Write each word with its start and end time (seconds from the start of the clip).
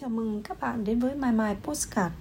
Chào 0.00 0.10
mừng 0.10 0.42
các 0.42 0.60
bạn 0.60 0.84
đến 0.84 1.00
với 1.00 1.14
My 1.14 1.30
My 1.32 1.54
Postcard. 1.62 2.14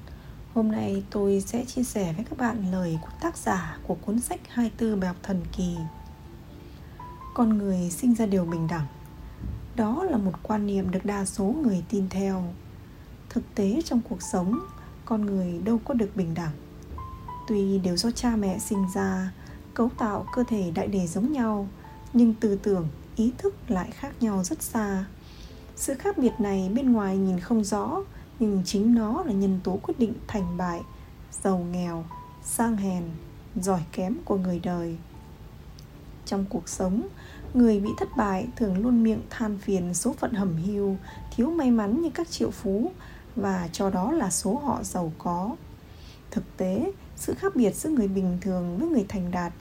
Hôm 0.54 0.72
nay 0.72 1.04
tôi 1.10 1.44
sẽ 1.48 1.66
chia 1.66 1.84
sẻ 1.84 2.14
với 2.14 2.26
các 2.30 2.38
bạn 2.38 2.72
lời 2.72 3.00
của 3.02 3.10
tác 3.22 3.38
giả 3.38 3.78
của 3.88 3.96
cuốn 3.96 4.20
sách 4.20 4.40
24 4.50 5.00
bài 5.00 5.08
học 5.08 5.18
thần 5.24 5.42
kỳ 5.58 5.76
Con 7.34 7.58
người 7.58 7.90
sinh 7.90 8.16
ra 8.16 8.26
đều 8.26 8.46
bình 8.46 8.68
đẳng. 8.68 8.86
Đó 9.76 10.04
là 10.04 10.18
một 10.18 10.32
quan 10.44 10.68
niệm 10.68 10.92
được 10.92 11.06
đa 11.06 11.26
số 11.26 11.44
người 11.44 11.84
tin 11.90 12.10
theo. 12.10 12.44
Thực 13.30 13.44
tế 13.56 13.82
trong 13.86 14.02
cuộc 14.10 14.22
sống, 14.22 14.60
con 15.06 15.26
người 15.26 15.60
đâu 15.64 15.80
có 15.86 15.94
được 15.94 16.16
bình 16.16 16.34
đẳng. 16.34 16.54
Tuy 17.48 17.78
đều 17.80 17.98
do 17.98 18.12
cha 18.12 18.36
mẹ 18.36 18.60
sinh 18.60 18.86
ra, 18.96 19.32
cấu 19.74 19.90
tạo 19.98 20.26
cơ 20.34 20.44
thể 20.48 20.72
đại 20.76 20.88
đề 20.88 21.08
giống 21.08 21.32
nhau 21.32 21.68
Nhưng 22.14 22.34
tư 22.34 22.60
tưởng, 22.64 22.88
ý 23.16 23.32
thức 23.38 23.56
lại 23.68 23.92
khác 23.92 24.12
nhau 24.20 24.44
rất 24.44 24.62
xa 24.62 25.06
sự 25.78 25.94
khác 25.94 26.18
biệt 26.18 26.32
này 26.40 26.72
bên 26.76 26.92
ngoài 26.92 27.18
nhìn 27.18 27.40
không 27.40 27.64
rõ, 27.64 28.02
nhưng 28.40 28.62
chính 28.66 28.96
nó 28.96 29.24
là 29.24 29.32
nhân 29.32 29.60
tố 29.64 29.80
quyết 29.84 30.00
định 30.00 30.14
thành 30.28 30.58
bại, 30.58 30.82
giàu 31.32 31.58
nghèo, 31.72 32.06
sang 32.44 32.78
hèn, 32.78 33.04
giỏi 33.56 33.82
kém 33.92 34.16
của 34.26 34.38
người 34.38 34.60
đời. 34.60 34.98
Trong 36.26 36.46
cuộc 36.50 36.70
sống, 36.70 37.08
người 37.54 37.80
bị 37.80 37.90
thất 37.98 38.10
bại 38.18 38.48
thường 38.56 38.78
luôn 38.78 39.04
miệng 39.04 39.22
than 39.30 39.58
phiền 39.58 39.94
số 39.94 40.14
phận 40.14 40.34
hầm 40.34 40.56
hiu 40.56 40.98
thiếu 41.36 41.50
may 41.50 41.72
mắn 41.72 42.02
như 42.02 42.10
các 42.10 42.30
triệu 42.30 42.52
phú, 42.52 42.92
và 43.36 43.70
cho 43.72 43.90
đó 43.90 44.12
là 44.12 44.30
số 44.30 44.56
họ 44.56 44.84
giàu 44.84 45.12
có. 45.18 45.56
Thực 46.32 46.44
tế, 46.58 46.92
sự 47.16 47.34
khác 47.34 47.56
biệt 47.56 47.76
giữa 47.76 47.90
người 47.90 48.08
bình 48.08 48.38
thường 48.42 48.78
với 48.78 48.90
người 48.90 49.06
thành 49.10 49.32
đạt 49.32 49.54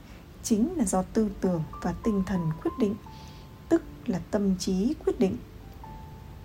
chính 0.43 0.75
là 0.77 0.85
do 0.85 1.03
tư 1.03 1.29
tưởng 1.41 1.63
và 1.83 1.95
tinh 2.05 2.23
thần 2.27 2.41
quyết 2.63 2.71
định, 2.81 2.95
tức 3.69 3.83
là 4.07 4.21
tâm 4.31 4.57
trí 4.59 4.95
quyết 5.05 5.21
định 5.21 5.37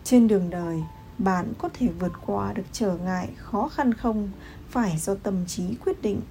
trên 0.04 0.28
đường 0.28 0.50
đời, 0.50 0.84
bạn 1.18 1.54
có 1.58 1.70
thể 1.74 1.88
vượt 1.88 2.12
qua 2.26 2.54
được 2.54 2.66
trở 2.72 2.98
ngại, 2.98 3.30
khó 3.38 3.68
khăn 3.68 3.94
không? 3.94 4.30
Phải 4.70 4.98
do 4.98 5.16
tâm 5.16 5.46
trí 5.48 5.76
quyết 5.86 6.02
định. 6.02 6.22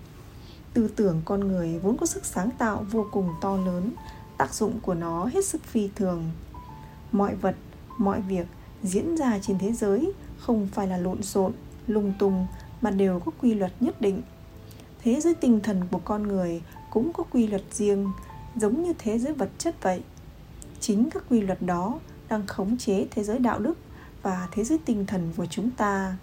Tư 0.74 0.88
tưởng 0.96 1.22
con 1.24 1.48
người 1.48 1.78
vốn 1.78 1.96
có 1.96 2.06
sức 2.06 2.24
sáng 2.24 2.50
tạo 2.58 2.84
vô 2.90 3.06
cùng 3.10 3.28
to 3.40 3.56
lớn, 3.56 3.92
tác 4.38 4.54
dụng 4.54 4.80
của 4.80 4.94
nó 4.94 5.24
hết 5.24 5.44
sức 5.44 5.62
phi 5.64 5.88
thường. 5.96 6.30
Mọi 7.12 7.34
vật, 7.34 7.56
mọi 7.98 8.20
việc 8.20 8.46
diễn 8.82 9.16
ra 9.16 9.38
trên 9.42 9.58
thế 9.58 9.72
giới 9.72 10.12
không 10.38 10.68
phải 10.72 10.86
là 10.86 10.96
lộn 10.96 11.22
xộn, 11.22 11.52
lung 11.86 12.12
tung 12.18 12.46
mà 12.80 12.90
đều 12.90 13.20
có 13.20 13.32
quy 13.40 13.55
luật 13.55 13.72
nhất 13.80 14.00
định. 14.00 14.22
Thế 15.02 15.20
giới 15.20 15.34
tinh 15.34 15.60
thần 15.60 15.82
của 15.90 16.00
con 16.05 16.22
người 16.22 16.62
cũng 16.90 17.12
có 17.12 17.24
quy 17.24 17.46
luật 17.46 17.62
riêng, 17.72 18.12
giống 18.56 18.82
như 18.82 18.92
thế 18.98 19.18
giới 19.18 19.32
vật 19.32 19.50
chất 19.58 19.82
vậy. 19.82 20.02
Chính 20.80 21.10
các 21.10 21.22
quy 21.30 21.40
luật 21.40 21.62
đó 21.62 21.98
đang 22.31 22.47
khống 22.47 22.78
chế 22.78 23.06
thế 23.11 23.25
giới 23.25 23.39
đạo 23.39 23.59
đức 23.59 23.78
và 24.23 24.48
thế 24.53 24.64
giới 24.64 24.78
tinh 24.78 25.06
thần 25.06 25.33
của 25.36 25.47
chúng 25.47 25.70
ta. 25.70 26.17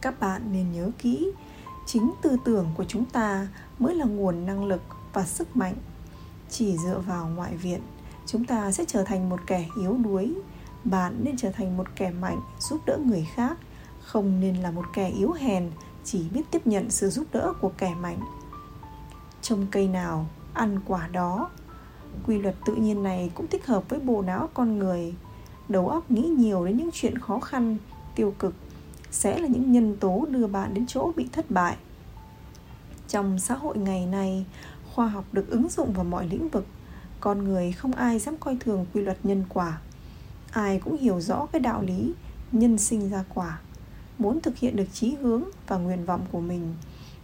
Các 0.00 0.20
bạn 0.20 0.42
nên 0.52 0.72
nhớ 0.72 0.90
kỹ, 0.98 1.30
chính 1.86 2.12
tư 2.22 2.36
tưởng 2.44 2.66
của 2.76 2.84
chúng 2.84 3.04
ta 3.04 3.48
mới 3.78 3.94
là 3.94 4.04
nguồn 4.04 4.46
năng 4.46 4.64
lực 4.64 4.82
và 5.12 5.24
sức 5.24 5.56
mạnh. 5.56 5.74
Chỉ 6.50 6.76
dựa 6.76 6.98
vào 6.98 7.28
ngoại 7.28 7.56
viện, 7.56 7.80
chúng 8.26 8.44
ta 8.44 8.72
sẽ 8.72 8.84
trở 8.84 9.04
thành 9.04 9.28
một 9.28 9.40
kẻ 9.46 9.66
yếu 9.80 9.98
đuối. 10.04 10.34
Bạn 10.84 11.20
nên 11.24 11.36
trở 11.36 11.50
thành 11.50 11.76
một 11.76 11.86
kẻ 11.96 12.10
mạnh 12.10 12.40
giúp 12.60 12.80
đỡ 12.86 12.98
người 13.04 13.26
khác, 13.34 13.58
không 14.02 14.40
nên 14.40 14.56
là 14.56 14.70
một 14.70 14.84
kẻ 14.92 15.08
yếu 15.08 15.32
hèn 15.32 15.70
chỉ 16.04 16.28
biết 16.28 16.42
tiếp 16.50 16.66
nhận 16.66 16.90
sự 16.90 17.10
giúp 17.10 17.26
đỡ 17.32 17.52
của 17.60 17.72
kẻ 17.78 17.94
mạnh. 17.94 18.20
Trồng 19.42 19.66
cây 19.70 19.88
nào, 19.88 20.26
ăn 20.54 20.80
quả 20.86 21.08
đó 21.08 21.50
quy 22.26 22.38
luật 22.38 22.54
tự 22.66 22.74
nhiên 22.74 23.02
này 23.02 23.30
cũng 23.34 23.46
thích 23.46 23.66
hợp 23.66 23.88
với 23.88 24.00
bộ 24.00 24.22
não 24.22 24.48
con 24.54 24.78
người. 24.78 25.14
Đầu 25.68 25.88
óc 25.88 26.10
nghĩ 26.10 26.22
nhiều 26.22 26.66
đến 26.66 26.76
những 26.76 26.90
chuyện 26.92 27.18
khó 27.18 27.40
khăn, 27.40 27.76
tiêu 28.14 28.34
cực, 28.38 28.54
sẽ 29.10 29.38
là 29.38 29.48
những 29.48 29.72
nhân 29.72 29.96
tố 29.96 30.26
đưa 30.30 30.46
bạn 30.46 30.74
đến 30.74 30.86
chỗ 30.86 31.12
bị 31.16 31.28
thất 31.32 31.50
bại. 31.50 31.76
Trong 33.08 33.38
xã 33.38 33.54
hội 33.54 33.78
ngày 33.78 34.06
nay, 34.06 34.46
khoa 34.94 35.06
học 35.06 35.24
được 35.32 35.50
ứng 35.50 35.68
dụng 35.68 35.92
vào 35.92 36.04
mọi 36.04 36.28
lĩnh 36.28 36.48
vực. 36.48 36.66
Con 37.20 37.44
người 37.44 37.72
không 37.72 37.92
ai 37.92 38.18
dám 38.18 38.36
coi 38.36 38.56
thường 38.60 38.86
quy 38.94 39.00
luật 39.02 39.18
nhân 39.22 39.44
quả. 39.48 39.78
Ai 40.50 40.78
cũng 40.78 40.96
hiểu 40.96 41.20
rõ 41.20 41.46
cái 41.46 41.60
đạo 41.60 41.82
lý 41.82 42.12
nhân 42.52 42.78
sinh 42.78 43.10
ra 43.10 43.24
quả. 43.34 43.60
Muốn 44.18 44.40
thực 44.40 44.56
hiện 44.56 44.76
được 44.76 44.86
chí 44.92 45.14
hướng 45.14 45.42
và 45.66 45.76
nguyện 45.76 46.04
vọng 46.04 46.26
của 46.32 46.40
mình, 46.40 46.74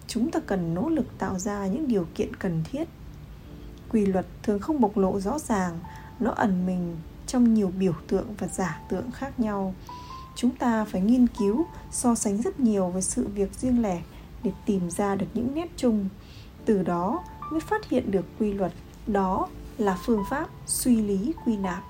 chúng 0.06 0.30
ta 0.30 0.40
cần 0.40 0.74
nỗ 0.74 0.88
lực 0.88 1.18
tạo 1.18 1.38
ra 1.38 1.66
những 1.66 1.88
điều 1.88 2.06
kiện 2.14 2.36
cần 2.36 2.62
thiết 2.64 2.88
quy 3.92 4.06
luật 4.06 4.26
thường 4.42 4.58
không 4.58 4.80
bộc 4.80 4.96
lộ 4.96 5.20
rõ 5.20 5.38
ràng, 5.38 5.78
nó 6.20 6.30
ẩn 6.30 6.66
mình 6.66 6.96
trong 7.26 7.54
nhiều 7.54 7.72
biểu 7.78 7.92
tượng 8.08 8.34
và 8.38 8.46
giả 8.46 8.80
tượng 8.88 9.10
khác 9.10 9.40
nhau. 9.40 9.74
Chúng 10.36 10.50
ta 10.50 10.84
phải 10.84 11.00
nghiên 11.00 11.26
cứu, 11.26 11.64
so 11.90 12.14
sánh 12.14 12.42
rất 12.42 12.60
nhiều 12.60 12.88
với 12.88 13.02
sự 13.02 13.28
việc 13.28 13.54
riêng 13.54 13.82
lẻ 13.82 14.02
để 14.42 14.50
tìm 14.66 14.90
ra 14.90 15.14
được 15.14 15.26
những 15.34 15.54
nét 15.54 15.68
chung. 15.76 16.08
Từ 16.64 16.82
đó 16.82 17.24
mới 17.50 17.60
phát 17.60 17.88
hiện 17.88 18.10
được 18.10 18.24
quy 18.38 18.52
luật, 18.52 18.72
đó 19.06 19.48
là 19.78 19.98
phương 20.04 20.24
pháp 20.30 20.48
suy 20.66 20.96
lý 20.96 21.32
quy 21.44 21.56
nạp. 21.56 21.82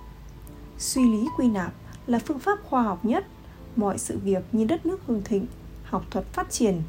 Suy 0.78 1.02
lý 1.02 1.26
quy 1.38 1.48
nạp 1.48 1.72
là 2.06 2.18
phương 2.26 2.38
pháp 2.38 2.58
khoa 2.64 2.82
học 2.82 3.04
nhất. 3.04 3.26
Mọi 3.76 3.98
sự 3.98 4.18
việc 4.18 4.44
như 4.52 4.64
đất 4.64 4.86
nước 4.86 5.00
hưng 5.06 5.22
thịnh, 5.24 5.46
học 5.84 6.04
thuật 6.10 6.26
phát 6.32 6.50
triển, 6.50 6.82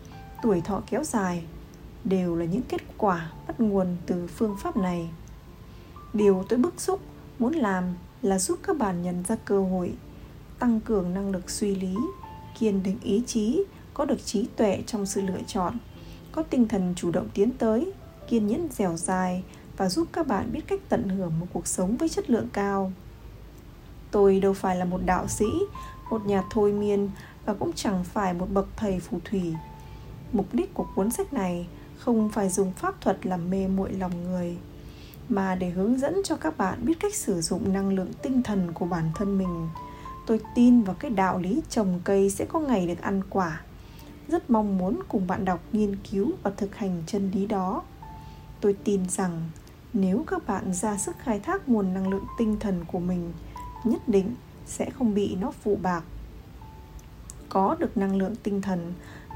tuổi 0.43 0.61
thọ 0.61 0.81
kéo 0.89 1.03
dài 1.03 1.43
đều 2.03 2.35
là 2.35 2.45
những 2.45 2.61
kết 2.61 2.81
quả 2.97 3.31
bắt 3.47 3.59
nguồn 3.59 3.97
từ 4.05 4.27
phương 4.27 4.55
pháp 4.59 4.77
này. 4.77 5.09
Điều 6.13 6.43
tôi 6.49 6.59
bức 6.59 6.81
xúc, 6.81 6.99
muốn 7.39 7.53
làm 7.53 7.83
là 8.21 8.39
giúp 8.39 8.59
các 8.63 8.77
bạn 8.77 9.01
nhận 9.01 9.23
ra 9.27 9.35
cơ 9.45 9.63
hội, 9.63 9.93
tăng 10.59 10.79
cường 10.79 11.13
năng 11.13 11.31
lực 11.31 11.49
suy 11.49 11.75
lý, 11.75 11.95
kiên 12.59 12.83
định 12.83 12.97
ý 13.03 13.23
chí, 13.27 13.63
có 13.93 14.05
được 14.05 14.25
trí 14.25 14.47
tuệ 14.55 14.83
trong 14.87 15.05
sự 15.05 15.21
lựa 15.21 15.41
chọn, 15.47 15.77
có 16.31 16.43
tinh 16.43 16.67
thần 16.67 16.93
chủ 16.95 17.11
động 17.11 17.29
tiến 17.33 17.51
tới, 17.51 17.91
kiên 18.27 18.47
nhẫn 18.47 18.67
dẻo 18.71 18.97
dài 18.97 19.43
và 19.77 19.89
giúp 19.89 20.07
các 20.11 20.27
bạn 20.27 20.51
biết 20.51 20.61
cách 20.67 20.79
tận 20.89 21.09
hưởng 21.09 21.39
một 21.39 21.47
cuộc 21.53 21.67
sống 21.67 21.97
với 21.97 22.09
chất 22.09 22.29
lượng 22.29 22.47
cao. 22.53 22.91
Tôi 24.11 24.39
đâu 24.39 24.53
phải 24.53 24.75
là 24.75 24.85
một 24.85 24.99
đạo 25.05 25.27
sĩ, 25.27 25.45
một 26.09 26.25
nhà 26.25 26.43
thôi 26.51 26.71
miên 26.71 27.09
và 27.45 27.53
cũng 27.53 27.73
chẳng 27.73 28.03
phải 28.03 28.33
một 28.33 28.47
bậc 28.53 28.67
thầy 28.75 28.99
phù 28.99 29.19
thủy. 29.25 29.53
Mục 30.33 30.45
đích 30.53 30.73
của 30.73 30.85
cuốn 30.95 31.11
sách 31.11 31.33
này 31.33 31.67
không 32.05 32.29
phải 32.29 32.49
dùng 32.49 32.71
pháp 32.73 33.01
thuật 33.01 33.25
làm 33.25 33.49
mê 33.49 33.67
muội 33.67 33.93
lòng 33.93 34.23
người, 34.23 34.57
mà 35.29 35.55
để 35.55 35.69
hướng 35.69 35.97
dẫn 35.97 36.21
cho 36.23 36.35
các 36.35 36.57
bạn 36.57 36.85
biết 36.85 36.99
cách 36.99 37.15
sử 37.15 37.41
dụng 37.41 37.73
năng 37.73 37.89
lượng 37.89 38.11
tinh 38.21 38.43
thần 38.43 38.71
của 38.73 38.85
bản 38.85 39.11
thân 39.15 39.37
mình. 39.37 39.69
Tôi 40.27 40.39
tin 40.55 40.81
vào 40.81 40.95
cái 40.99 41.11
đạo 41.11 41.39
lý 41.39 41.61
trồng 41.69 41.99
cây 42.03 42.29
sẽ 42.29 42.45
có 42.45 42.59
ngày 42.59 42.87
được 42.87 43.01
ăn 43.01 43.21
quả. 43.29 43.61
Rất 44.27 44.49
mong 44.49 44.77
muốn 44.77 44.99
cùng 45.07 45.27
bạn 45.27 45.45
đọc 45.45 45.59
nghiên 45.71 45.95
cứu 46.11 46.31
và 46.43 46.51
thực 46.57 46.75
hành 46.75 47.03
chân 47.07 47.31
lý 47.31 47.45
đó. 47.45 47.83
Tôi 48.61 48.75
tin 48.83 49.09
rằng 49.09 49.41
nếu 49.93 50.23
các 50.27 50.47
bạn 50.47 50.73
ra 50.73 50.97
sức 50.97 51.15
khai 51.19 51.39
thác 51.39 51.69
nguồn 51.69 51.93
năng 51.93 52.09
lượng 52.09 52.25
tinh 52.37 52.57
thần 52.59 52.85
của 52.91 52.99
mình, 52.99 53.33
nhất 53.83 54.01
định 54.07 54.35
sẽ 54.65 54.89
không 54.89 55.13
bị 55.13 55.35
nó 55.35 55.51
phụ 55.51 55.77
bạc. 55.81 56.03
Có 57.49 57.75
được 57.79 57.97
năng 57.97 58.15
lượng 58.15 58.35
tinh 58.43 58.61
thần 58.61 58.93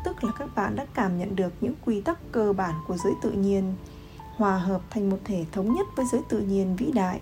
tức 0.07 0.23
là 0.23 0.31
các 0.39 0.55
bạn 0.55 0.75
đã 0.75 0.85
cảm 0.93 1.17
nhận 1.17 1.35
được 1.35 1.53
những 1.61 1.73
quy 1.85 2.01
tắc 2.01 2.19
cơ 2.31 2.53
bản 2.53 2.75
của 2.87 2.97
giới 2.97 3.13
tự 3.21 3.31
nhiên, 3.31 3.73
hòa 4.35 4.57
hợp 4.57 4.81
thành 4.89 5.09
một 5.09 5.17
thể 5.23 5.45
thống 5.51 5.75
nhất 5.75 5.87
với 5.95 6.05
giới 6.11 6.21
tự 6.29 6.39
nhiên 6.39 6.75
vĩ 6.75 6.91
đại. 6.91 7.19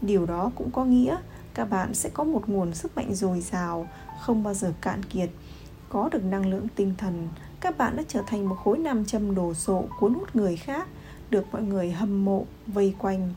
Điều 0.00 0.26
đó 0.26 0.50
cũng 0.54 0.70
có 0.70 0.84
nghĩa 0.84 1.16
các 1.54 1.64
bạn 1.64 1.94
sẽ 1.94 2.08
có 2.08 2.24
một 2.24 2.48
nguồn 2.48 2.74
sức 2.74 2.96
mạnh 2.96 3.14
dồi 3.14 3.40
dào, 3.40 3.88
không 4.20 4.42
bao 4.42 4.54
giờ 4.54 4.72
cạn 4.80 5.02
kiệt, 5.02 5.30
có 5.88 6.08
được 6.08 6.24
năng 6.24 6.46
lượng 6.46 6.66
tinh 6.74 6.94
thần. 6.98 7.28
Các 7.60 7.78
bạn 7.78 7.96
đã 7.96 8.02
trở 8.08 8.22
thành 8.26 8.48
một 8.48 8.56
khối 8.64 8.78
nam 8.78 9.04
châm 9.04 9.34
đồ 9.34 9.54
sộ 9.54 9.84
cuốn 9.98 10.14
hút 10.14 10.36
người 10.36 10.56
khác, 10.56 10.88
được 11.30 11.44
mọi 11.52 11.62
người 11.62 11.90
hâm 11.90 12.24
mộ, 12.24 12.46
vây 12.66 12.94
quanh. 12.98 13.34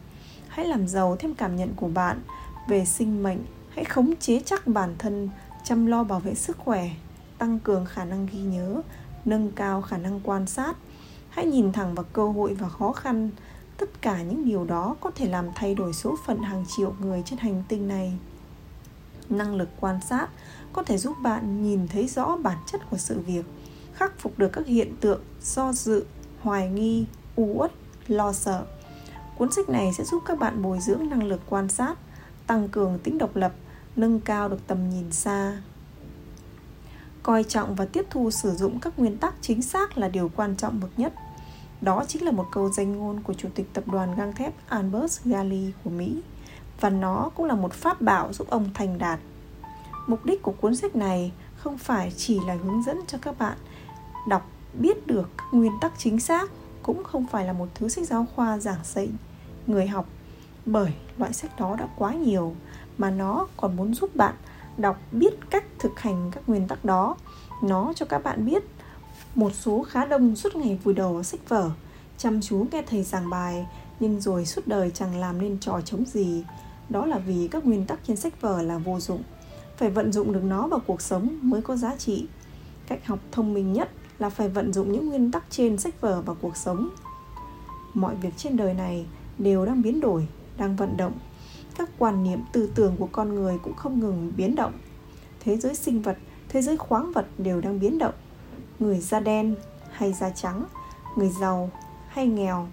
Hãy 0.48 0.66
làm 0.66 0.88
giàu 0.88 1.16
thêm 1.16 1.36
cảm 1.36 1.56
nhận 1.56 1.74
của 1.76 1.88
bạn 1.88 2.22
về 2.68 2.86
sinh 2.86 3.24
mệnh, 3.24 3.40
hãy 3.76 3.86
khống 3.86 4.14
chế 4.20 4.42
chắc 4.46 4.68
bản 4.68 4.96
thân, 4.98 5.30
chăm 5.64 5.86
lo 5.86 6.04
bảo 6.04 6.20
vệ 6.20 6.36
sức 6.36 6.58
khỏe 6.58 6.90
tăng 7.40 7.60
cường 7.60 7.86
khả 7.86 8.06
năng 8.06 8.26
ghi 8.26 8.40
nhớ, 8.40 8.82
nâng 9.26 9.52
cao 9.52 9.82
khả 9.82 9.98
năng 9.98 10.20
quan 10.24 10.46
sát. 10.46 10.74
Hãy 11.30 11.46
nhìn 11.46 11.72
thẳng 11.72 11.96
vào 11.96 12.06
cơ 12.14 12.30
hội 12.30 12.54
và 12.54 12.70
khó 12.70 12.92
khăn. 12.92 13.30
Tất 13.78 14.02
cả 14.02 14.22
những 14.24 14.46
điều 14.46 14.66
đó 14.66 14.96
có 15.02 15.12
thể 15.12 15.28
làm 15.30 15.46
thay 15.56 15.76
đổi 15.76 15.94
số 15.94 16.16
phận 16.26 16.42
hàng 16.42 16.66
triệu 16.78 16.94
người 17.00 17.24
trên 17.26 17.40
hành 17.40 17.64
tinh 17.68 17.88
này. 17.88 18.14
Năng 19.30 19.56
lực 19.56 19.70
quan 19.80 20.00
sát 20.10 20.28
có 20.74 20.84
thể 20.84 20.98
giúp 20.98 21.16
bạn 21.22 21.64
nhìn 21.64 21.88
thấy 21.88 22.08
rõ 22.08 22.38
bản 22.38 22.58
chất 22.72 22.82
của 22.90 22.98
sự 22.98 23.20
việc, 23.20 23.46
khắc 23.94 24.20
phục 24.20 24.40
được 24.40 24.50
các 24.54 24.68
hiện 24.68 24.96
tượng 25.02 25.22
do 25.42 25.74
dự, 25.74 26.06
hoài 26.42 26.70
nghi, 26.70 27.06
u 27.36 27.54
uất, 27.56 27.72
lo 28.08 28.34
sợ. 28.34 28.66
Cuốn 29.38 29.52
sách 29.52 29.70
này 29.70 29.94
sẽ 29.98 30.04
giúp 30.04 30.24
các 30.26 30.40
bạn 30.40 30.62
bồi 30.62 30.80
dưỡng 30.80 31.10
năng 31.10 31.24
lực 31.24 31.42
quan 31.50 31.70
sát, 31.70 31.96
tăng 32.48 32.70
cường 32.70 33.00
tính 33.00 33.18
độc 33.18 33.36
lập, 33.36 33.54
nâng 33.96 34.20
cao 34.20 34.50
được 34.50 34.68
tầm 34.68 34.90
nhìn 34.90 35.12
xa 35.12 35.62
coi 37.30 37.44
trọng 37.44 37.76
và 37.76 37.86
tiếp 37.86 38.06
thu 38.10 38.32
sử 38.32 38.52
dụng 38.52 38.80
các 38.80 39.00
nguyên 39.00 39.18
tắc 39.18 39.34
chính 39.42 39.62
xác 39.62 39.98
là 39.98 40.08
điều 40.08 40.32
quan 40.36 40.56
trọng 40.56 40.80
bậc 40.80 41.00
nhất. 41.00 41.14
Đó 41.82 42.04
chính 42.08 42.26
là 42.26 42.32
một 42.32 42.46
câu 42.52 42.70
danh 42.70 42.98
ngôn 42.98 43.20
của 43.24 43.34
chủ 43.34 43.50
tịch 43.56 43.74
tập 43.74 43.84
đoàn 43.88 44.16
gang 44.16 44.34
thép 44.34 44.54
Albert 44.68 45.24
Gali 45.24 45.72
của 45.84 45.90
Mỹ, 45.90 46.22
và 46.80 46.90
nó 46.90 47.30
cũng 47.36 47.46
là 47.46 47.56
một 47.56 47.74
pháp 47.74 48.02
bảo 48.02 48.34
giúp 48.34 48.50
ông 48.50 48.70
thành 48.74 48.98
đạt. 48.98 49.20
Mục 50.08 50.26
đích 50.26 50.42
của 50.42 50.52
cuốn 50.52 50.76
sách 50.76 50.96
này 50.96 51.32
không 51.56 51.78
phải 51.78 52.14
chỉ 52.18 52.40
là 52.48 52.58
hướng 52.64 52.84
dẫn 52.84 53.00
cho 53.08 53.18
các 53.22 53.40
bạn 53.40 53.58
đọc 54.28 54.50
biết 54.74 55.08
được 55.08 55.30
các 55.38 55.46
nguyên 55.52 55.74
tắc 55.82 55.94
chính 55.98 56.20
xác, 56.20 56.52
cũng 56.84 57.04
không 57.04 57.28
phải 57.28 57.46
là 57.46 57.54
một 57.54 57.68
thứ 57.76 57.90
sách 57.90 58.08
giáo 58.08 58.26
khoa 58.36 58.58
giảng 58.58 58.80
dạy 58.84 59.10
người 59.68 59.88
học, 59.88 60.06
bởi 60.66 60.94
loại 61.18 61.34
sách 61.34 61.60
đó 61.60 61.76
đã 61.80 61.88
quá 61.98 62.14
nhiều 62.14 62.56
mà 62.98 63.12
nó 63.12 63.48
còn 63.58 63.76
muốn 63.76 63.94
giúp 63.94 64.16
bạn 64.16 64.36
đọc, 64.80 65.00
biết 65.12 65.34
cách 65.50 65.64
thực 65.80 66.00
hành 66.00 66.32
các 66.32 66.44
nguyên 66.48 66.68
tắc 66.68 66.86
đó. 66.86 67.16
Nó 67.64 67.94
cho 67.96 68.06
các 68.06 68.24
bạn 68.24 68.46
biết 68.46 68.64
một 69.36 69.52
số 69.54 69.86
khá 69.90 70.06
đông 70.06 70.36
suốt 70.36 70.56
ngày 70.56 70.80
vùi 70.84 70.94
đầu 70.94 71.14
vào 71.14 71.24
sách 71.24 71.50
vở, 71.50 71.72
chăm 72.18 72.42
chú 72.42 72.66
nghe 72.72 72.82
thầy 72.82 73.04
giảng 73.04 73.30
bài, 73.30 73.68
nhưng 74.00 74.22
rồi 74.22 74.46
suốt 74.46 74.68
đời 74.68 74.92
chẳng 74.94 75.20
làm 75.20 75.42
nên 75.42 75.58
trò 75.60 75.82
chống 75.86 76.06
gì. 76.06 76.44
Đó 76.90 77.06
là 77.06 77.18
vì 77.18 77.48
các 77.52 77.66
nguyên 77.66 77.86
tắc 77.86 78.00
trên 78.08 78.18
sách 78.18 78.42
vở 78.42 78.62
là 78.62 78.78
vô 78.78 79.00
dụng. 79.00 79.24
Phải 79.78 79.90
vận 79.90 80.12
dụng 80.12 80.34
được 80.34 80.44
nó 80.44 80.68
vào 80.68 80.80
cuộc 80.88 81.02
sống 81.02 81.40
mới 81.42 81.62
có 81.62 81.76
giá 81.76 81.96
trị. 81.96 82.28
Cách 82.88 83.06
học 83.06 83.20
thông 83.32 83.54
minh 83.54 83.74
nhất 83.74 83.90
là 84.20 84.30
phải 84.30 84.50
vận 84.50 84.74
dụng 84.74 84.92
những 84.92 85.10
nguyên 85.10 85.32
tắc 85.32 85.44
trên 85.50 85.78
sách 85.78 86.02
vở 86.02 86.22
vào 86.22 86.36
cuộc 86.42 86.58
sống. 86.58 86.90
Mọi 87.94 88.16
việc 88.16 88.34
trên 88.38 88.58
đời 88.58 88.74
này 88.74 89.06
đều 89.38 89.66
đang 89.66 89.82
biến 89.82 90.00
đổi, 90.00 90.28
đang 90.58 90.76
vận 90.76 90.98
động 90.98 91.14
các 91.80 91.90
quan 91.98 92.24
niệm 92.24 92.40
tư 92.52 92.72
tưởng 92.76 92.96
của 93.00 93.10
con 93.12 93.36
người 93.36 93.58
cũng 93.64 93.74
không 93.74 94.00
ngừng 94.00 94.32
biến 94.38 94.56
động. 94.56 94.74
Thế 95.40 95.58
giới 95.58 95.76
sinh 95.76 96.02
vật, 96.02 96.18
thế 96.50 96.62
giới 96.62 96.78
khoáng 96.78 97.12
vật 97.14 97.28
đều 97.38 97.62
đang 97.62 97.80
biến 97.80 97.98
động. 97.98 98.14
Người 98.80 99.00
da 99.00 99.20
đen 99.20 99.56
hay 99.92 100.14
da 100.14 100.30
trắng, 100.30 100.66
người 101.16 101.30
giàu 101.30 101.70
hay 102.08 102.28
nghèo. 102.28 102.68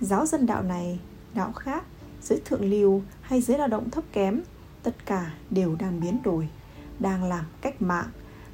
Giáo 0.00 0.26
dân 0.26 0.46
đạo 0.46 0.62
này, 0.62 0.98
đạo 1.34 1.52
khác, 1.52 1.84
giới 2.22 2.40
thượng 2.44 2.70
lưu 2.70 3.02
hay 3.20 3.40
giới 3.40 3.58
lao 3.58 3.68
động 3.68 3.90
thấp 3.90 4.04
kém, 4.12 4.40
tất 4.82 5.06
cả 5.06 5.34
đều 5.50 5.76
đang 5.78 6.00
biến 6.00 6.18
đổi, 6.22 6.48
đang 6.98 7.24
làm 7.24 7.44
cách 7.60 7.82
mạng, 7.82 8.08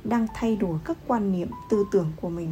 đang 0.04 0.26
thay 0.34 0.56
đổi 0.56 0.78
các 0.84 0.96
quan 1.06 1.32
niệm 1.32 1.50
tư 1.70 1.84
tưởng 1.92 2.12
của 2.20 2.28
mình. 2.28 2.50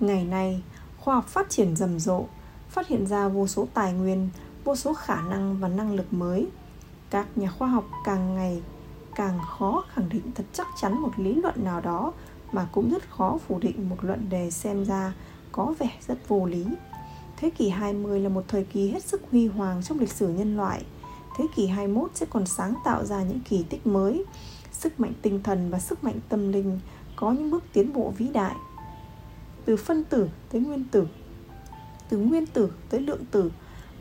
Ngày 0.00 0.24
nay, 0.24 0.62
khoa 0.98 1.14
học 1.14 1.28
phát 1.28 1.50
triển 1.50 1.76
rầm 1.76 1.98
rộ, 1.98 2.24
phát 2.70 2.88
hiện 2.88 3.06
ra 3.06 3.28
vô 3.28 3.46
số 3.46 3.68
tài 3.74 3.92
nguyên 3.92 4.28
vô 4.66 4.76
số 4.76 4.94
khả 4.94 5.20
năng 5.20 5.56
và 5.58 5.68
năng 5.68 5.94
lực 5.94 6.12
mới 6.12 6.46
các 7.10 7.38
nhà 7.38 7.50
khoa 7.50 7.68
học 7.68 7.84
càng 8.04 8.34
ngày 8.34 8.62
càng 9.14 9.38
khó 9.58 9.84
khẳng 9.88 10.08
định 10.08 10.22
thật 10.34 10.44
chắc 10.52 10.66
chắn 10.80 10.98
một 11.00 11.10
lý 11.16 11.34
luận 11.34 11.64
nào 11.64 11.80
đó 11.80 12.12
mà 12.52 12.68
cũng 12.72 12.90
rất 12.90 13.10
khó 13.10 13.38
phủ 13.46 13.58
định 13.58 13.88
một 13.88 13.96
luận 14.02 14.26
đề 14.30 14.50
xem 14.50 14.84
ra 14.84 15.12
có 15.52 15.74
vẻ 15.78 15.90
rất 16.06 16.28
vô 16.28 16.46
lý. 16.46 16.64
Thế 17.36 17.50
kỷ 17.50 17.68
20 17.68 18.20
là 18.20 18.28
một 18.28 18.44
thời 18.48 18.64
kỳ 18.64 18.90
hết 18.90 19.04
sức 19.04 19.22
huy 19.30 19.46
hoàng 19.46 19.82
trong 19.82 20.00
lịch 20.00 20.12
sử 20.12 20.28
nhân 20.28 20.56
loại. 20.56 20.84
Thế 21.36 21.44
kỷ 21.56 21.66
21 21.66 22.10
sẽ 22.14 22.26
còn 22.30 22.46
sáng 22.46 22.74
tạo 22.84 23.04
ra 23.04 23.22
những 23.22 23.40
kỳ 23.40 23.62
tích 23.62 23.86
mới. 23.86 24.24
Sức 24.72 25.00
mạnh 25.00 25.12
tinh 25.22 25.42
thần 25.42 25.70
và 25.70 25.78
sức 25.78 26.04
mạnh 26.04 26.20
tâm 26.28 26.52
linh 26.52 26.80
có 27.16 27.32
những 27.32 27.50
bước 27.50 27.64
tiến 27.72 27.92
bộ 27.92 28.12
vĩ 28.18 28.28
đại. 28.28 28.54
Từ 29.64 29.76
phân 29.76 30.04
tử 30.04 30.28
tới 30.52 30.60
nguyên 30.60 30.84
tử, 30.84 31.06
từ 32.08 32.18
nguyên 32.18 32.46
tử 32.46 32.72
tới 32.90 33.00
lượng 33.00 33.24
tử, 33.30 33.50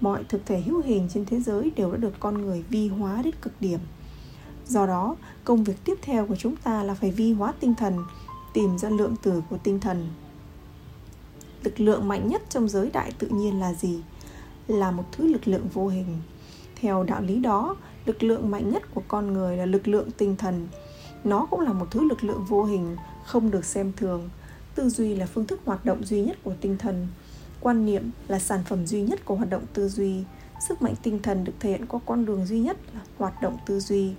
mọi 0.02 0.24
thực 0.24 0.46
thể 0.46 0.62
hữu 0.62 0.82
hình 0.82 1.08
trên 1.14 1.26
thế 1.26 1.40
giới 1.40 1.72
đều 1.76 1.92
đã 1.92 1.98
được 1.98 2.14
con 2.20 2.42
người 2.42 2.64
vi 2.70 2.88
hóa 2.88 3.22
đến 3.22 3.34
cực 3.42 3.54
điểm. 3.60 3.80
Do 4.68 4.86
đó, 4.86 5.16
công 5.44 5.64
việc 5.64 5.76
tiếp 5.84 5.96
theo 6.02 6.28
của 6.28 6.36
chúng 6.36 6.56
ta 6.56 6.84
là 6.84 6.94
phải 6.94 7.12
vi 7.12 7.34
hóa 7.34 7.54
tinh 7.60 7.76
thần, 7.76 7.98
tìm 8.54 8.78
ra 8.78 8.90
lượng 8.90 9.16
tử 9.24 9.44
của 9.50 9.58
tinh 9.58 9.80
thần. 9.80 10.08
Lực 11.64 11.80
lượng 11.80 12.08
mạnh 12.08 12.28
nhất 12.28 12.42
trong 12.50 12.70
giới 12.70 12.90
đại 12.90 13.12
tự 13.20 13.28
nhiên 13.28 13.60
là 13.60 13.74
gì? 13.74 14.00
Là 14.68 14.92
một 14.92 15.04
thứ 15.12 15.28
lực 15.28 15.48
lượng 15.48 15.68
vô 15.74 15.88
hình. 15.88 16.22
Theo 16.76 17.04
đạo 17.04 17.22
lý 17.22 17.40
đó, 17.40 17.76
lực 18.06 18.24
lượng 18.24 18.52
mạnh 18.52 18.70
nhất 18.70 18.84
của 18.94 19.04
con 19.08 19.34
người 19.34 19.58
là 19.58 19.66
lực 19.66 19.88
lượng 19.88 20.12
tinh 20.18 20.36
thần. 20.36 20.68
Nó 21.24 21.46
cũng 21.46 21.60
là 21.60 21.74
một 21.74 21.88
thứ 21.92 22.08
lực 22.10 22.24
lượng 22.24 22.46
vô 22.46 22.64
hình, 22.64 22.96
không 23.26 23.52
được 23.52 23.66
xem 23.66 23.92
thường. 23.98 24.30
Tư 24.76 24.90
duy 24.90 25.16
là 25.16 25.26
phương 25.26 25.48
thức 25.48 25.60
hoạt 25.66 25.86
động 25.86 26.04
duy 26.04 26.22
nhất 26.22 26.38
của 26.44 26.54
tinh 26.62 26.78
thần. 26.78 27.08
Quan 27.60 27.86
niệm 27.86 28.12
là 28.28 28.40
sản 28.40 28.64
phẩm 28.66 28.88
duy 28.88 29.02
nhất 29.02 29.26
của 29.26 29.36
hoạt 29.36 29.50
động 29.50 29.66
tư 29.74 29.90
duy. 29.90 30.24
Sức 30.68 30.82
mạnh 30.82 30.94
tinh 31.04 31.22
thần 31.22 31.44
được 31.44 31.54
thể 31.60 31.70
hiện 31.70 31.86
qua 31.86 32.00
con 32.06 32.26
đường 32.26 32.46
duy 32.46 32.60
nhất 32.60 32.78
là 32.94 33.02
hoạt 33.18 33.42
động 33.42 33.58
tư 33.66 33.80
duy. 33.80 34.14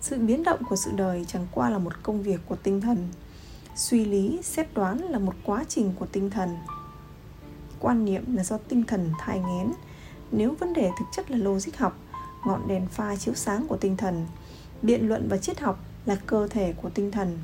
Sự 0.00 0.18
biến 0.18 0.42
động 0.42 0.60
của 0.68 0.76
sự 0.76 0.90
đời 0.96 1.24
chẳng 1.28 1.46
qua 1.52 1.70
là 1.70 1.78
một 1.78 2.02
công 2.02 2.22
việc 2.22 2.40
của 2.48 2.56
tinh 2.56 2.80
thần. 2.80 3.08
Suy 3.76 4.04
lý, 4.04 4.38
xét 4.42 4.74
đoán 4.74 4.98
là 4.98 5.18
một 5.18 5.34
quá 5.44 5.64
trình 5.68 5.92
của 5.98 6.06
tinh 6.06 6.30
thần. 6.30 6.56
Quan 7.80 8.04
niệm 8.04 8.36
là 8.36 8.44
do 8.44 8.58
tinh 8.68 8.84
thần 8.86 9.10
thai 9.18 9.38
nghén. 9.38 9.72
Nếu 10.32 10.54
vấn 10.58 10.72
đề 10.72 10.90
thực 10.98 11.04
chất 11.12 11.30
là 11.30 11.36
logic 11.36 11.76
học, 11.76 11.98
ngọn 12.46 12.68
đèn 12.68 12.86
pha 12.86 13.16
chiếu 13.16 13.34
sáng 13.34 13.66
của 13.66 13.76
tinh 13.76 13.96
thần, 13.96 14.26
biện 14.82 15.08
luận 15.08 15.28
và 15.28 15.36
triết 15.36 15.60
học 15.60 15.78
là 16.06 16.16
cơ 16.26 16.48
thể 16.48 16.72
của 16.82 16.90
tinh 16.90 17.10
thần. 17.10 17.38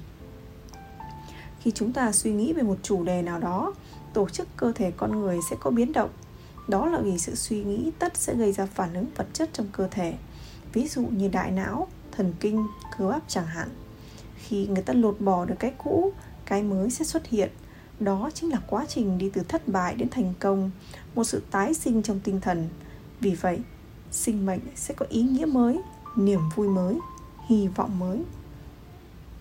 Khi 1.60 1.70
chúng 1.70 1.92
ta 1.92 2.12
suy 2.12 2.32
nghĩ 2.32 2.52
về 2.52 2.62
một 2.62 2.76
chủ 2.82 3.04
đề 3.04 3.22
nào 3.22 3.38
đó 3.38 3.74
tổ 4.16 4.28
chức 4.28 4.48
cơ 4.56 4.72
thể 4.72 4.92
con 4.96 5.20
người 5.20 5.38
sẽ 5.50 5.56
có 5.60 5.70
biến 5.70 5.92
động 5.92 6.10
đó 6.68 6.86
là 6.86 7.00
vì 7.00 7.18
sự 7.18 7.34
suy 7.34 7.64
nghĩ 7.64 7.90
tất 7.98 8.16
sẽ 8.16 8.34
gây 8.34 8.52
ra 8.52 8.66
phản 8.66 8.94
ứng 8.94 9.06
vật 9.16 9.26
chất 9.32 9.50
trong 9.52 9.66
cơ 9.72 9.88
thể 9.90 10.14
ví 10.72 10.88
dụ 10.88 11.02
như 11.02 11.28
đại 11.28 11.50
não 11.50 11.88
thần 12.16 12.32
kinh, 12.40 12.66
cơ 12.98 13.08
bắp 13.08 13.22
chẳng 13.28 13.46
hạn. 13.46 13.68
Khi 14.36 14.66
người 14.66 14.82
ta 14.82 14.92
lột 14.92 15.20
bỏ 15.20 15.44
được 15.44 15.54
cái 15.58 15.72
cũ, 15.78 16.12
cái 16.46 16.62
mới 16.62 16.90
sẽ 16.90 17.04
xuất 17.04 17.26
hiện. 17.26 17.50
Đó 18.00 18.30
chính 18.34 18.50
là 18.50 18.60
quá 18.66 18.86
trình 18.88 19.18
đi 19.18 19.30
từ 19.30 19.42
thất 19.48 19.68
bại 19.68 19.94
đến 19.94 20.08
thành 20.08 20.32
công, 20.40 20.70
một 21.14 21.24
sự 21.24 21.42
tái 21.50 21.74
sinh 21.74 22.02
trong 22.02 22.20
tinh 22.20 22.40
thần. 22.40 22.68
Vì 23.20 23.34
vậy, 23.34 23.58
sinh 24.10 24.46
mệnh 24.46 24.60
sẽ 24.74 24.94
có 24.94 25.06
ý 25.08 25.22
nghĩa 25.22 25.44
mới, 25.44 25.80
niềm 26.16 26.40
vui 26.54 26.68
mới, 26.68 26.98
hy 27.48 27.68
vọng 27.68 27.98
mới. 27.98 28.22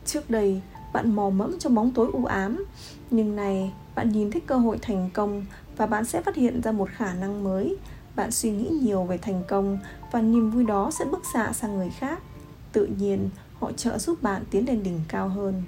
Trước 0.05 0.29
đây, 0.29 0.61
bạn 0.93 1.15
mò 1.15 1.29
mẫm 1.29 1.59
trong 1.59 1.75
bóng 1.75 1.91
tối 1.91 2.09
u 2.13 2.25
ám, 2.25 2.65
nhưng 3.11 3.35
này 3.35 3.73
bạn 3.95 4.09
nhìn 4.09 4.31
thấy 4.31 4.41
cơ 4.41 4.57
hội 4.57 4.77
thành 4.81 5.09
công 5.13 5.45
và 5.77 5.85
bạn 5.85 6.05
sẽ 6.05 6.21
phát 6.21 6.35
hiện 6.35 6.61
ra 6.61 6.71
một 6.71 6.89
khả 6.89 7.13
năng 7.13 7.43
mới. 7.43 7.77
Bạn 8.15 8.31
suy 8.31 8.51
nghĩ 8.51 8.69
nhiều 8.69 9.03
về 9.03 9.17
thành 9.17 9.43
công 9.47 9.79
và 10.11 10.21
niềm 10.21 10.51
vui 10.51 10.63
đó 10.63 10.91
sẽ 10.91 11.05
bức 11.05 11.21
xạ 11.33 11.53
sang 11.53 11.77
người 11.77 11.89
khác. 11.89 12.19
Tự 12.71 12.85
nhiên, 12.85 13.29
họ 13.59 13.71
trợ 13.71 13.97
giúp 13.97 14.23
bạn 14.23 14.43
tiến 14.51 14.67
lên 14.67 14.83
đỉnh 14.83 14.99
cao 15.07 15.29
hơn. 15.29 15.63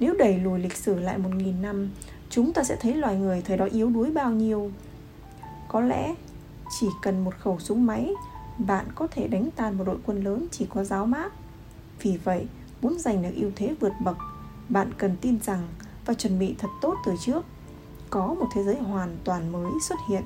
Nếu 0.00 0.14
đẩy 0.18 0.38
lùi 0.38 0.58
lịch 0.58 0.76
sử 0.76 0.98
lại 0.98 1.18
một 1.18 1.30
nghìn 1.34 1.62
năm, 1.62 1.90
chúng 2.30 2.52
ta 2.52 2.64
sẽ 2.64 2.76
thấy 2.80 2.94
loài 2.94 3.16
người 3.16 3.42
thời 3.42 3.56
đó 3.56 3.64
yếu 3.64 3.90
đuối 3.90 4.10
bao 4.10 4.30
nhiêu. 4.30 4.70
Có 5.68 5.80
lẽ 5.80 6.14
chỉ 6.80 6.86
cần 7.02 7.24
một 7.24 7.34
khẩu 7.38 7.58
súng 7.58 7.86
máy, 7.86 8.12
bạn 8.58 8.86
có 8.94 9.06
thể 9.06 9.28
đánh 9.28 9.48
tan 9.56 9.78
một 9.78 9.84
đội 9.84 9.98
quân 10.06 10.24
lớn 10.24 10.46
chỉ 10.50 10.66
có 10.66 10.84
giáo 10.84 11.06
mát 11.06 11.32
vì 12.02 12.16
vậy, 12.24 12.46
muốn 12.82 12.98
giành 12.98 13.22
được 13.22 13.34
ưu 13.34 13.50
thế 13.56 13.74
vượt 13.80 13.92
bậc, 14.04 14.16
bạn 14.68 14.90
cần 14.98 15.16
tin 15.20 15.38
rằng 15.40 15.68
và 16.06 16.14
chuẩn 16.14 16.38
bị 16.38 16.54
thật 16.58 16.68
tốt 16.80 16.96
từ 17.06 17.14
trước. 17.20 17.44
Có 18.10 18.26
một 18.26 18.46
thế 18.54 18.64
giới 18.64 18.76
hoàn 18.76 19.16
toàn 19.24 19.52
mới 19.52 19.72
xuất 19.88 19.98
hiện. 20.08 20.22